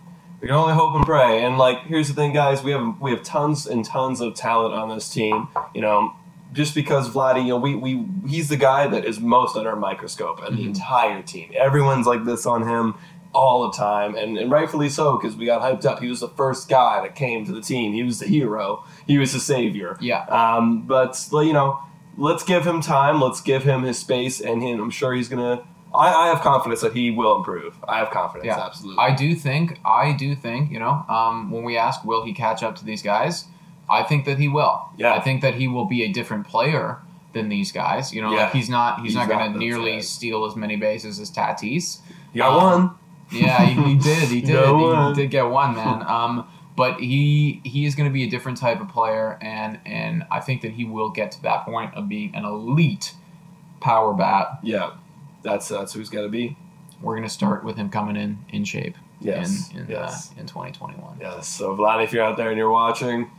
We 0.42 0.48
can 0.48 0.56
only 0.58 0.74
hope 0.74 0.96
and 0.96 1.06
pray. 1.06 1.44
And 1.44 1.58
like, 1.58 1.80
here's 1.84 2.08
the 2.08 2.14
thing, 2.14 2.34
guys: 2.34 2.62
we 2.62 2.72
have 2.72 3.00
we 3.00 3.12
have 3.12 3.24
tons 3.24 3.66
and 3.66 3.84
tons 3.86 4.22
of 4.22 4.36
talent 4.36 4.74
on 4.76 4.90
this 4.90 5.10
team. 5.10 5.48
You 5.74 5.82
know, 5.82 6.14
just 6.54 6.76
because 6.76 7.10
Vladdy, 7.10 7.44
you 7.44 7.50
know, 7.50 7.58
we 7.58 7.76
we 7.76 8.06
he's 8.28 8.50
the 8.50 8.58
guy 8.58 8.86
that 8.88 9.06
is 9.06 9.20
most 9.20 9.56
under 9.56 9.72
a 9.72 9.76
microscope, 9.76 10.40
and 10.44 10.58
the 10.58 10.62
mm-hmm. 10.62 10.70
entire 10.70 11.22
team. 11.22 11.52
Everyone's 11.56 12.06
like 12.06 12.26
this 12.26 12.46
on 12.46 12.68
him 12.68 12.96
all 13.36 13.70
the 13.70 13.78
time, 13.78 14.16
and, 14.16 14.38
and 14.38 14.50
rightfully 14.50 14.90
so 14.90 15.18
because 15.18 15.36
we 15.36 15.46
got 15.46 15.62
hyped 15.62 15.86
up. 15.86 16.00
He 16.00 16.08
was 16.08 16.22
the 16.22 16.30
first 16.30 16.70
guy 16.70 17.02
that 17.02 17.16
came 17.16 17.46
to 17.46 17.52
the 17.52 17.62
team. 17.62 17.94
He 17.94 18.02
was 18.04 18.20
the 18.20 18.28
hero. 18.28 18.84
He 19.06 19.18
was 19.18 19.34
the 19.34 19.40
savior. 19.40 19.98
Yeah. 20.02 20.24
Um, 20.30 20.84
but 20.88 21.22
you 21.34 21.54
know, 21.54 21.80
let's 22.18 22.44
give 22.44 22.66
him 22.66 22.82
time. 22.82 23.22
Let's 23.22 23.42
give 23.42 23.64
him 23.64 23.84
his 23.84 24.00
space, 24.00 24.40
and 24.42 24.64
he, 24.64 24.72
I'm 24.72 24.90
sure 24.90 25.14
he's 25.14 25.30
gonna. 25.30 25.64
I, 25.94 26.14
I 26.14 26.28
have 26.28 26.42
confidence 26.42 26.82
that 26.82 26.94
he 26.94 27.10
will 27.12 27.38
improve. 27.38 27.76
I 27.88 28.00
have 28.00 28.10
confidence, 28.10 28.48
Yeah, 28.48 28.66
absolutely. 28.66 29.02
I 29.02 29.16
do 29.16 29.34
think, 29.34 29.80
I 29.86 30.12
do 30.12 30.36
think, 30.36 30.70
you 30.70 30.78
know, 30.80 31.06
um, 31.08 31.52
when 31.52 31.64
we 31.64 31.78
ask, 31.78 32.04
will 32.04 32.26
he 32.26 32.34
catch 32.34 32.64
up 32.64 32.76
to 32.80 32.84
these 32.86 33.02
guys? 33.02 33.46
I 33.90 34.04
think 34.04 34.26
that 34.26 34.38
he 34.38 34.50
will. 34.50 34.90
Yeah. 34.98 35.14
I 35.14 35.22
think 35.22 35.42
that 35.42 35.54
he 35.56 35.70
will 35.70 35.86
be 35.86 36.04
a 36.04 36.12
different 36.12 36.48
player 36.48 37.00
than 37.32 37.48
these 37.48 37.72
guys. 37.72 38.14
You 38.14 38.22
know, 38.24 38.32
Yeah. 38.34 38.44
like 38.44 38.52
he's 38.52 38.68
not, 38.70 38.98
he's, 39.00 39.10
He's 39.12 39.16
not 39.16 39.30
going 39.30 39.54
to 39.54 39.58
nearly 39.58 39.94
guys. 39.94 40.10
steal 40.10 40.44
as 40.44 40.58
many 40.58 40.76
bases 40.76 41.18
as 41.18 41.32
Tatis. 41.32 42.00
Got 42.36 42.50
Um, 42.52 42.82
one. 42.82 42.96
Yeah, 43.32 43.64
he, 43.66 43.82
he 43.82 43.96
did. 43.98 44.30
He 44.30 44.42
did. 44.50 44.54
No 44.54 45.10
he, 45.10 45.22
did 45.22 45.32
get 45.32 45.44
one, 45.44 45.76
man. 45.76 46.02
Um, 46.04 46.48
but 46.76 47.00
he 47.00 47.62
he 47.64 47.86
is 47.86 47.96
going 47.96 48.10
to 48.10 48.14
be 48.14 48.24
a 48.24 48.30
different 48.30 48.58
type 48.58 48.82
of 48.82 48.88
player, 48.90 49.38
and 49.42 49.80
and 49.86 50.26
I 50.32 50.40
think 50.42 50.62
that 50.62 50.72
he 50.74 50.86
will 50.86 51.10
get 51.10 51.32
to 51.32 51.42
that 51.44 51.66
point 51.66 51.94
of 51.96 52.08
being 52.10 52.36
an 52.36 52.46
elite 52.46 53.14
power 53.82 54.14
bat. 54.14 54.60
Yeah, 54.64 54.92
that's 55.42 55.68
that's 55.70 55.94
who 55.94 56.00
he's 56.00 56.10
got 56.10 56.22
to 56.22 56.30
be. 56.30 56.58
We're 57.02 57.16
going 57.16 57.28
to 57.28 57.34
start 57.34 57.64
with 57.64 57.78
him 57.78 57.90
coming 57.90 58.16
in 58.16 58.40
in 58.50 58.64
shape. 58.66 58.96
Yes, 59.22 59.72
In 59.72 59.80
in, 59.82 59.88
yes. 59.90 60.32
uh, 60.36 60.42
in 60.42 60.46
2021. 60.48 61.18
Yes. 61.20 61.48
So 61.48 61.76
Vlad, 61.76 62.04
if 62.04 62.12
you're 62.14 62.24
out 62.24 62.36
there 62.38 62.50
and 62.50 62.58
you're 62.58 62.70
watching, 62.70 63.30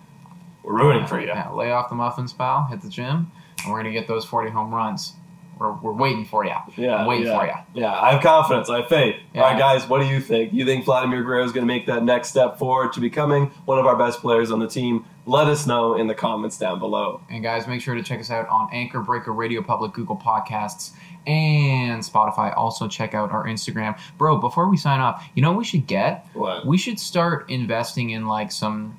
We're 0.63 0.75
rooting 0.75 1.07
for 1.07 1.21
you. 1.21 1.29
Yeah, 1.29 1.51
lay 1.53 1.71
off 1.71 1.91
the 1.91 1.95
muffins, 1.95 2.33
pal. 2.33 2.65
Hit 2.71 2.81
the 2.81 2.89
gym, 2.89 3.31
and 3.63 3.73
we're 3.73 3.79
gonna 3.79 3.93
get 3.93 4.09
those 4.09 4.25
40 4.25 4.51
home 4.51 4.75
runs. 4.75 5.13
We're, 5.59 5.73
we're 5.73 5.93
waiting 5.93 6.27
for 6.27 6.45
you. 6.45 6.55
Yeah, 6.77 6.97
I'm 6.97 7.07
waiting 7.07 7.29
yeah. 7.29 7.39
for 7.39 7.47
you. 7.47 7.83
Yeah, 7.83 7.93
I 7.93 8.13
have 8.13 8.23
confidence. 8.23 8.69
I 8.69 8.81
have 8.81 8.89
faith. 8.89 9.17
Yeah. 9.33 9.43
All 9.43 9.51
right, 9.51 9.59
guys, 9.59 9.89
what 9.89 10.03
do 10.03 10.07
you 10.07 10.21
think? 10.21 10.53
You 10.53 10.67
think 10.67 10.85
Vladimir 10.85 11.23
Guerrero 11.23 11.45
is 11.45 11.53
going 11.53 11.67
to 11.67 11.73
make 11.73 11.87
that 11.87 12.05
next 12.05 12.29
step 12.29 12.59
forward 12.59 12.93
to 12.93 13.01
becoming 13.01 13.47
one 13.65 13.79
of 13.79 13.87
our 13.87 13.97
best 13.97 14.21
players 14.21 14.51
on 14.51 14.59
the 14.59 14.69
team? 14.69 15.07
Let 15.25 15.47
us 15.47 15.67
know 15.67 15.95
in 15.95 16.09
the 16.09 16.15
comments 16.15 16.59
down 16.59 16.79
below. 16.79 17.23
And 17.31 17.43
guys, 17.43 17.67
make 17.67 17.81
sure 17.81 17.95
to 17.95 18.03
check 18.03 18.21
us 18.21 18.31
out 18.31 18.47
on 18.49 18.69
Anchor, 18.71 19.01
Breaker, 19.01 19.33
Radio 19.33 19.63
Public, 19.63 19.93
Google 19.93 20.17
Podcasts, 20.17 20.93
and 21.27 22.03
Spotify. 22.03 22.55
Also, 22.55 22.87
check 22.87 23.15
out 23.15 23.33
our 23.33 23.45
Instagram. 23.47 23.99
Bro, 24.19 24.39
before 24.39 24.69
we 24.69 24.77
sign 24.77 25.01
off, 25.01 25.27
you 25.35 25.43
know 25.43 25.53
what 25.53 25.59
we 25.59 25.65
should 25.65 25.87
get? 25.87 26.27
What? 26.35 26.67
We 26.67 26.77
should 26.77 27.01
start 27.01 27.49
investing 27.51 28.11
in 28.11 28.27
like 28.27 28.53
some 28.53 28.97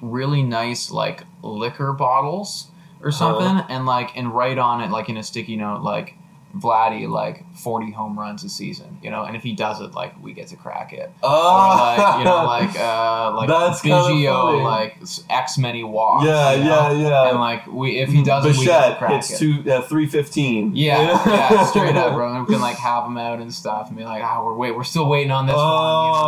really 0.00 0.44
nice 0.44 0.92
like 0.92 1.24
liquor 1.42 1.92
bottles 1.92 2.68
or 3.00 3.10
something 3.10 3.46
uh-huh. 3.46 3.66
and 3.68 3.86
like 3.86 4.16
and 4.16 4.34
write 4.34 4.58
on 4.58 4.80
it 4.80 4.90
like 4.90 5.08
in 5.08 5.16
a 5.16 5.22
sticky 5.22 5.56
note 5.56 5.82
like 5.82 6.14
Vladdy 6.56 7.08
like 7.08 7.44
40 7.56 7.90
home 7.92 8.18
runs 8.18 8.42
a 8.44 8.48
season, 8.48 8.98
you 9.02 9.10
know, 9.10 9.24
and 9.24 9.36
if 9.36 9.42
he 9.42 9.52
does 9.52 9.80
it, 9.80 9.92
like 9.94 10.20
we 10.22 10.32
get 10.32 10.48
to 10.48 10.56
crack 10.56 10.92
it. 10.92 11.10
Oh, 11.22 11.28
Or 11.28 11.76
like 11.76 12.18
you 12.18 12.24
know, 12.24 12.44
like 12.44 12.70
uh, 12.78 13.34
like 13.36 13.48
That's. 13.48 13.82
Biggio, 13.82 14.62
like 14.62 14.96
X 15.30 15.58
many 15.58 15.84
walks. 15.84 16.24
Yeah, 16.26 16.52
you 16.52 16.64
know? 16.64 16.90
yeah, 16.92 17.08
yeah. 17.08 17.28
And 17.30 17.38
like 17.40 17.66
we, 17.66 17.98
if 17.98 18.08
he 18.10 18.22
does 18.22 18.44
it, 18.46 18.58
we 18.58 18.64
get 18.66 18.90
to 18.90 18.96
crack 18.96 19.12
hits 19.12 19.30
it. 19.32 19.38
two, 19.38 19.70
uh, 19.70 19.82
315. 19.82 20.74
Yeah, 20.76 21.00
yeah, 21.26 21.64
straight 21.66 21.96
up, 21.96 22.14
bro. 22.14 22.32
And 22.34 22.46
we 22.46 22.52
can 22.54 22.60
like 22.62 22.76
have 22.76 23.04
him 23.04 23.16
out 23.18 23.40
and 23.40 23.52
stuff, 23.52 23.88
and 23.88 23.96
be 23.96 24.04
like, 24.04 24.22
"Ah, 24.22 24.42
we're 24.44 24.54
wait, 24.54 24.76
we're 24.76 24.84
still 24.84 25.08
waiting 25.08 25.30
on 25.30 25.46
this 25.46 25.54
Oh, 25.58 25.60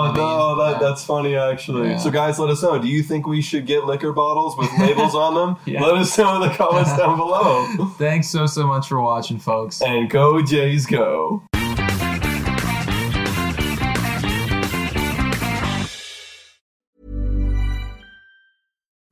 one." 0.07 0.15
You 0.15 0.21
know 0.21 0.55
no, 0.57 0.65
that, 0.73 0.81
that's 0.81 1.05
funny 1.05 1.37
actually. 1.37 1.91
Yeah. 1.91 1.97
So, 1.99 2.11
guys, 2.11 2.39
let 2.39 2.51
us 2.51 2.63
know. 2.63 2.79
Do 2.79 2.89
you 2.89 3.03
think 3.03 3.27
we 3.27 3.41
should 3.43 3.67
get 3.67 3.85
liquor 3.85 4.13
bottles 4.13 4.57
with 4.57 4.71
labels 4.79 5.15
on 5.15 5.35
them? 5.35 5.57
Yeah. 5.71 5.83
Let 5.85 5.95
us 5.97 6.19
know 6.19 6.43
in 6.43 6.49
the 6.49 6.55
comments 6.57 6.97
down 6.97 7.17
below. 7.17 7.87
Thanks 7.97 8.29
so 8.29 8.47
so 8.47 8.67
much 8.67 8.89
for 8.89 9.01
watching, 9.01 9.39
folks. 9.39 9.81
And 9.83 10.10
go, 10.11 10.43
Jays, 10.43 10.87
go. 10.87 11.50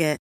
It. 0.00 0.25